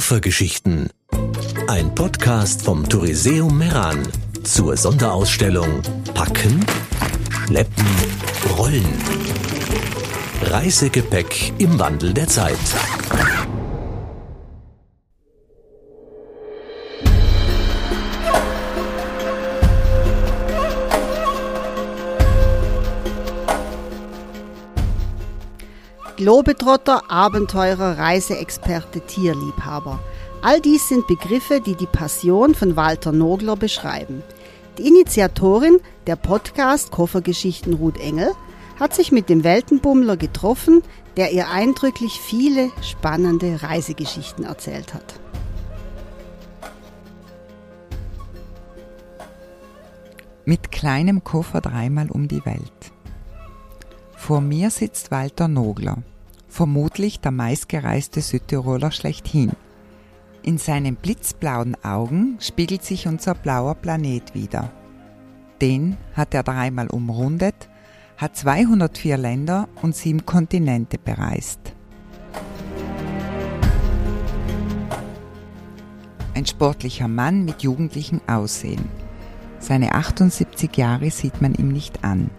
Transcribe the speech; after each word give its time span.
Koffergeschichten. 0.00 0.88
Ein 1.68 1.94
Podcast 1.94 2.62
vom 2.62 2.88
Touriseum 2.88 3.58
Meran 3.58 3.98
zur 4.44 4.74
Sonderausstellung 4.74 5.82
Packen, 6.14 6.64
Schleppen, 7.44 7.84
Rollen. 8.56 8.88
Reisegepäck 10.44 11.52
im 11.58 11.78
Wandel 11.78 12.14
der 12.14 12.28
Zeit. 12.28 12.56
Globetrotter, 26.20 27.10
Abenteurer, 27.10 27.96
Reiseexperte, 27.96 29.00
Tierliebhaber. 29.00 29.98
All 30.42 30.60
dies 30.60 30.86
sind 30.86 31.06
Begriffe, 31.06 31.62
die 31.62 31.76
die 31.76 31.86
Passion 31.86 32.54
von 32.54 32.76
Walter 32.76 33.10
Nogler 33.10 33.56
beschreiben. 33.56 34.22
Die 34.76 34.86
Initiatorin 34.86 35.80
der 36.06 36.16
Podcast 36.16 36.90
Koffergeschichten 36.90 37.72
Ruth 37.72 37.98
Engel 37.98 38.32
hat 38.78 38.92
sich 38.92 39.12
mit 39.12 39.30
dem 39.30 39.44
Weltenbummler 39.44 40.18
getroffen, 40.18 40.82
der 41.16 41.32
ihr 41.32 41.48
eindrücklich 41.48 42.20
viele 42.20 42.68
spannende 42.82 43.62
Reisegeschichten 43.62 44.44
erzählt 44.44 44.92
hat. 44.92 45.14
Mit 50.44 50.70
kleinem 50.70 51.24
Koffer 51.24 51.62
dreimal 51.62 52.10
um 52.10 52.28
die 52.28 52.44
Welt. 52.44 52.92
Vor 54.30 54.40
mir 54.40 54.70
sitzt 54.70 55.10
Walter 55.10 55.48
Nogler, 55.48 56.04
vermutlich 56.46 57.18
der 57.18 57.32
meistgereiste 57.32 58.20
Südtiroler 58.20 58.92
schlechthin. 58.92 59.50
In 60.44 60.56
seinen 60.56 60.94
blitzblauen 60.94 61.76
Augen 61.82 62.38
spiegelt 62.38 62.84
sich 62.84 63.08
unser 63.08 63.34
blauer 63.34 63.74
Planet 63.74 64.32
wider. 64.32 64.70
Den 65.60 65.96
hat 66.14 66.32
er 66.32 66.44
dreimal 66.44 66.86
umrundet, 66.86 67.68
hat 68.18 68.36
204 68.36 69.16
Länder 69.16 69.68
und 69.82 69.96
sieben 69.96 70.24
Kontinente 70.24 70.96
bereist. 70.96 71.58
Ein 76.34 76.46
sportlicher 76.46 77.08
Mann 77.08 77.44
mit 77.44 77.64
jugendlichem 77.64 78.20
Aussehen. 78.28 78.90
Seine 79.58 79.92
78 79.92 80.76
Jahre 80.76 81.10
sieht 81.10 81.42
man 81.42 81.52
ihm 81.56 81.72
nicht 81.72 82.04
an. 82.04 82.30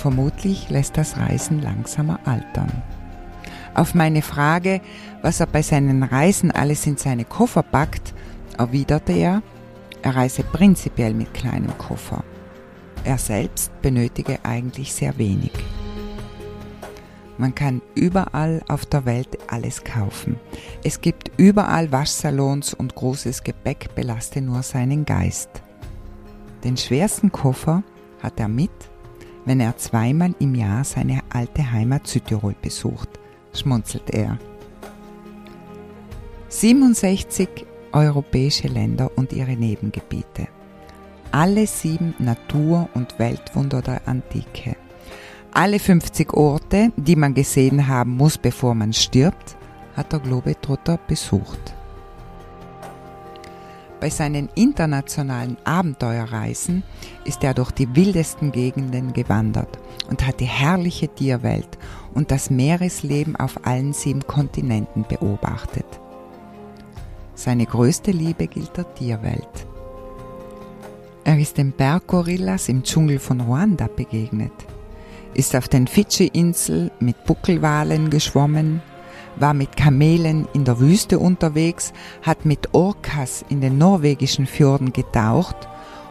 Vermutlich 0.00 0.70
lässt 0.70 0.96
das 0.96 1.18
Reisen 1.18 1.60
langsamer 1.60 2.20
altern. 2.24 2.72
Auf 3.74 3.94
meine 3.94 4.22
Frage, 4.22 4.80
was 5.20 5.40
er 5.40 5.46
bei 5.46 5.60
seinen 5.60 6.02
Reisen 6.02 6.50
alles 6.50 6.86
in 6.86 6.96
seine 6.96 7.26
Koffer 7.26 7.62
packt, 7.62 8.14
erwiderte 8.56 9.12
er, 9.12 9.42
er 10.00 10.16
reise 10.16 10.42
prinzipiell 10.42 11.12
mit 11.12 11.34
kleinem 11.34 11.76
Koffer. 11.76 12.24
Er 13.04 13.18
selbst 13.18 13.70
benötige 13.82 14.38
eigentlich 14.42 14.94
sehr 14.94 15.18
wenig. 15.18 15.52
Man 17.36 17.54
kann 17.54 17.82
überall 17.94 18.62
auf 18.68 18.86
der 18.86 19.04
Welt 19.04 19.36
alles 19.48 19.84
kaufen. 19.84 20.40
Es 20.82 21.02
gibt 21.02 21.30
überall 21.36 21.92
Waschsalons 21.92 22.72
und 22.72 22.94
großes 22.94 23.42
Gepäck 23.42 23.94
belaste 23.94 24.40
nur 24.40 24.62
seinen 24.62 25.04
Geist. 25.04 25.50
Den 26.64 26.78
schwersten 26.78 27.30
Koffer 27.30 27.82
hat 28.22 28.40
er 28.40 28.48
mit 28.48 28.70
wenn 29.44 29.60
er 29.60 29.76
zweimal 29.76 30.34
im 30.38 30.54
Jahr 30.54 30.84
seine 30.84 31.20
alte 31.30 31.70
Heimat 31.72 32.06
Südtirol 32.06 32.54
besucht, 32.60 33.08
schmunzelt 33.52 34.10
er. 34.10 34.38
67 36.48 37.66
europäische 37.92 38.68
Länder 38.68 39.10
und 39.16 39.32
ihre 39.32 39.56
Nebengebiete. 39.56 40.48
Alle 41.32 41.66
sieben 41.66 42.14
Natur- 42.18 42.88
und 42.94 43.18
Weltwunder 43.18 43.82
der 43.82 44.06
Antike. 44.06 44.76
Alle 45.52 45.78
50 45.78 46.32
Orte, 46.34 46.92
die 46.96 47.16
man 47.16 47.34
gesehen 47.34 47.86
haben 47.86 48.16
muss, 48.16 48.38
bevor 48.38 48.74
man 48.74 48.92
stirbt, 48.92 49.56
hat 49.96 50.12
der 50.12 50.20
Globetrotter 50.20 50.98
besucht. 51.06 51.74
Bei 54.00 54.08
seinen 54.08 54.48
internationalen 54.54 55.58
Abenteuerreisen 55.64 56.82
ist 57.26 57.44
er 57.44 57.52
durch 57.52 57.70
die 57.70 57.94
wildesten 57.94 58.50
Gegenden 58.50 59.12
gewandert 59.12 59.78
und 60.08 60.26
hat 60.26 60.40
die 60.40 60.46
herrliche 60.46 61.08
Tierwelt 61.08 61.78
und 62.14 62.30
das 62.30 62.48
Meeresleben 62.48 63.36
auf 63.36 63.66
allen 63.66 63.92
sieben 63.92 64.26
Kontinenten 64.26 65.04
beobachtet. 65.06 65.86
Seine 67.34 67.66
größte 67.66 68.10
Liebe 68.10 68.46
gilt 68.46 68.74
der 68.76 68.92
Tierwelt. 68.94 69.66
Er 71.24 71.38
ist 71.38 71.58
den 71.58 71.72
Berggorillas 71.72 72.70
im 72.70 72.82
Dschungel 72.82 73.18
von 73.18 73.42
Ruanda 73.42 73.86
begegnet, 73.86 74.52
ist 75.34 75.54
auf 75.54 75.68
den 75.68 75.86
Fidschi-Inseln 75.86 76.90
mit 77.00 77.24
Buckelwalen 77.24 78.08
geschwommen, 78.08 78.80
war 79.36 79.54
mit 79.54 79.76
Kamelen 79.76 80.46
in 80.52 80.64
der 80.64 80.80
Wüste 80.80 81.18
unterwegs, 81.18 81.92
hat 82.22 82.44
mit 82.44 82.74
Orcas 82.74 83.44
in 83.48 83.60
den 83.60 83.78
norwegischen 83.78 84.46
Fjorden 84.46 84.92
getaucht 84.92 85.56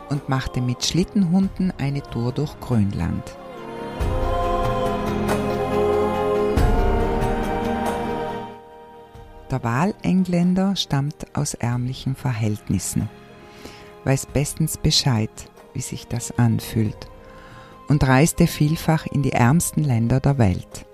und 0.09 0.29
machte 0.29 0.61
mit 0.61 0.83
Schlittenhunden 0.83 1.71
eine 1.77 2.01
Tour 2.01 2.31
durch 2.31 2.59
Grönland. 2.59 3.23
Der 9.51 9.63
Wahlengländer 9.63 10.75
stammt 10.75 11.25
aus 11.33 11.55
ärmlichen 11.55 12.15
Verhältnissen, 12.15 13.09
weiß 14.03 14.27
bestens 14.27 14.77
Bescheid, 14.77 15.31
wie 15.73 15.81
sich 15.81 16.07
das 16.07 16.37
anfühlt, 16.37 17.07
und 17.87 18.07
reiste 18.07 18.45
vielfach 18.45 19.07
in 19.07 19.23
die 19.23 19.31
ärmsten 19.31 19.83
Länder 19.83 20.19
der 20.19 20.37
Welt. 20.37 20.85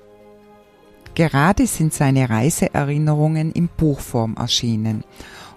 Gerade 1.15 1.65
sind 1.65 1.93
seine 1.93 2.29
Reiseerinnerungen 2.29 3.51
in 3.53 3.69
Buchform 3.69 4.35
erschienen 4.37 5.05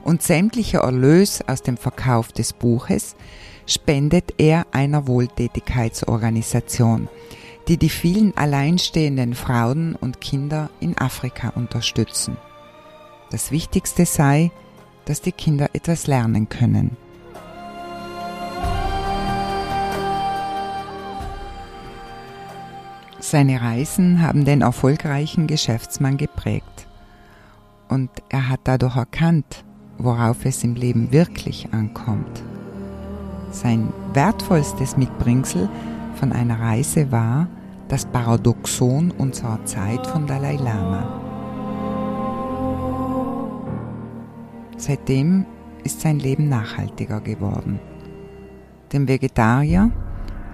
und 0.05 0.23
sämtlicher 0.23 0.81
Erlös 0.81 1.43
aus 1.47 1.63
dem 1.63 1.77
Verkauf 1.77 2.33
des 2.33 2.53
Buches 2.53 3.17
spendet 3.67 4.35
er 4.39 4.67
einer 4.71 5.09
Wohltätigkeitsorganisation, 5.09 7.09
die 7.67 7.77
die 7.77 7.91
vielen 7.91 8.37
alleinstehenden 8.37 9.35
Frauen 9.35 9.97
und 9.97 10.21
Kinder 10.21 10.71
in 10.81 10.97
Afrika 10.97 11.49
unterstützen. 11.51 12.37
Das 13.31 13.51
Wichtigste 13.51 14.07
sei, 14.07 14.53
dass 15.05 15.21
die 15.23 15.33
Kinder 15.33 15.71
etwas 15.73 16.07
lernen 16.07 16.49
können. 16.49 16.97
Seine 23.21 23.61
Reisen 23.61 24.23
haben 24.23 24.45
den 24.45 24.63
erfolgreichen 24.63 25.49
Geschäftsmann 25.49 26.17
geprägt. 26.17 26.87
Und 27.89 28.11
er 28.29 28.49
hat 28.49 28.61
dadurch 28.65 28.97
erkannt, 28.97 29.65
worauf 29.99 30.45
es 30.45 30.63
im 30.63 30.75
Leben 30.77 31.11
wirklich 31.11 31.69
ankommt. 31.73 32.45
Sein 33.51 33.93
wertvollstes 34.13 34.97
Mitbringsel 34.97 35.69
von 36.15 36.33
einer 36.33 36.61
Reise 36.61 37.11
war 37.11 37.49
das 37.89 38.07
Paradoxon 38.07 39.11
unserer 39.11 39.65
Zeit 39.65 40.07
von 40.07 40.27
Dalai 40.27 40.57
Lama. 40.57 41.21
Seitdem 44.77 45.45
ist 45.83 46.03
sein 46.03 46.21
Leben 46.21 46.49
nachhaltiger 46.49 47.21
geworden. 47.21 47.81
Dem 48.93 49.09
Vegetarier, 49.09 49.91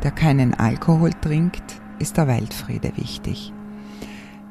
der 0.03 0.13
keinen 0.13 0.55
Alkohol 0.55 1.11
trinkt, 1.21 1.84
ist 1.99 2.17
der 2.17 2.29
Weltfriede 2.29 2.93
wichtig. 2.97 3.53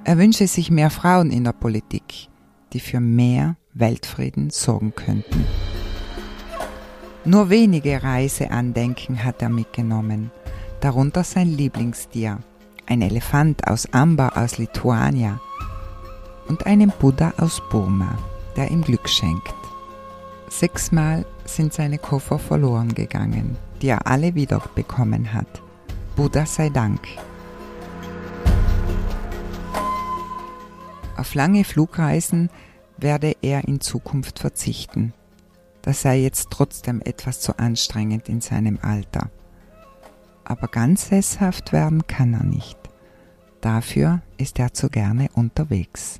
Er 0.04 0.18
wünsche 0.18 0.48
sich 0.48 0.70
mehr 0.70 0.90
Frauen 0.90 1.32
in 1.32 1.44
der 1.44 1.54
Politik, 1.54 2.28
die 2.74 2.80
für 2.80 3.00
mehr 3.00 3.56
Weltfrieden 3.74 4.50
sorgen 4.50 4.94
könnten. 4.96 5.46
Nur 7.26 7.50
wenige 7.50 8.04
Reiseandenken 8.04 9.24
hat 9.24 9.42
er 9.42 9.50
mitgenommen, 9.50 10.30
darunter 10.82 11.24
sein 11.24 11.48
Lieblingstier, 11.48 12.40
ein 12.86 13.02
Elefant 13.02 13.66
aus 13.68 13.88
Amber 13.94 14.34
aus 14.36 14.58
Lituania 14.58 15.40
und 16.50 16.66
einen 16.66 16.92
Buddha 17.00 17.34
aus 17.38 17.62
Burma, 17.72 18.18
der 18.58 18.70
ihm 18.72 18.82
Glück 18.82 19.08
schenkt. 19.08 19.56
Sechsmal 20.50 21.26
sind 21.46 21.74
seine 21.74 21.98
Koffer 21.98 22.38
verloren 22.38 22.94
gegangen, 22.94 23.58
die 23.82 23.88
er 23.88 24.06
alle 24.06 24.36
wiederbekommen 24.36 25.34
hat. 25.34 25.62
Buddha 26.16 26.46
sei 26.46 26.70
Dank. 26.70 27.00
Auf 31.24 31.36
lange 31.36 31.64
Flugreisen 31.64 32.50
werde 32.98 33.38
er 33.42 33.66
in 33.66 33.80
Zukunft 33.80 34.40
verzichten. 34.40 35.14
Das 35.82 36.02
sei 36.02 36.18
jetzt 36.18 36.50
trotzdem 36.52 37.00
etwas 37.00 37.40
zu 37.40 37.58
anstrengend 37.58 38.28
in 38.28 38.42
seinem 38.42 38.78
Alter. 38.82 39.30
Aber 40.44 40.68
ganz 40.68 41.08
sesshaft 41.08 41.72
werden 41.72 42.08
kann 42.08 42.34
er 42.34 42.44
nicht. 42.44 42.78
Dafür 43.62 44.22
ist 44.36 44.60
er 44.60 44.74
zu 44.74 44.90
gerne 44.90 45.30
unterwegs. 45.34 46.20